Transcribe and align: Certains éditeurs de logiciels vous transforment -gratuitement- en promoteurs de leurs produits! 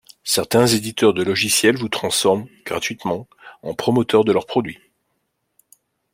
Certains 0.23 0.65
éditeurs 0.65 1.13
de 1.13 1.21
logiciels 1.21 1.77
vous 1.77 1.87
transforment 1.87 2.47
-gratuitement- 2.65 3.27
en 3.61 3.75
promoteurs 3.75 4.25
de 4.25 4.31
leurs 4.31 4.47
produits! 4.47 4.79